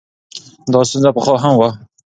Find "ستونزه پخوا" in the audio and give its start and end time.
0.87-1.35